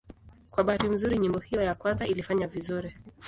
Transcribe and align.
Kwa 0.51 0.63
bahati 0.65 0.87
nzuri 0.87 1.19
nyimbo 1.19 1.39
hiyo 1.39 1.61
ya 1.63 1.75
kwanza 1.75 2.07
ilifanya 2.07 2.47
vizuri. 2.47 2.95